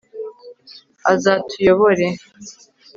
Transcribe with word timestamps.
azatuyobore 1.13 2.07